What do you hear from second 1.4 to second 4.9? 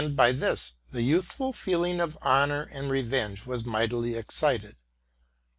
feeling of honor and revenge was mightily excited.